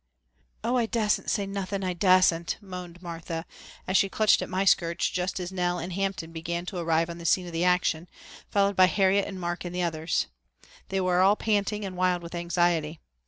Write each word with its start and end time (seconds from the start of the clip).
"Oh, 0.63 0.77
I 0.77 0.87
dasn't 0.87 1.29
say 1.29 1.45
nothing. 1.45 1.83
I 1.83 1.93
dasn't," 1.93 2.57
moaned 2.59 3.03
Martha, 3.03 3.45
as 3.85 3.95
she 3.97 4.09
clutched 4.09 4.41
at 4.41 4.49
my 4.49 4.65
skirts 4.65 5.07
just 5.07 5.39
as 5.39 5.51
Nell 5.51 5.77
and 5.77 5.93
Hampton 5.93 6.31
began 6.31 6.65
to 6.65 6.77
arrive 6.79 7.07
on 7.07 7.19
the 7.19 7.25
scene 7.27 7.45
of 7.45 7.53
action, 7.53 8.09
followed 8.49 8.75
by 8.75 8.85
Harriet 8.87 9.27
and 9.27 9.39
Mark 9.39 9.63
and 9.63 9.75
the 9.75 9.83
others. 9.83 10.25
They 10.89 11.01
were 11.01 11.19
all 11.21 11.35
panting 11.35 11.85
and 11.85 11.95
wild 11.95 12.23
with 12.23 12.33
anxiety. 12.33 12.99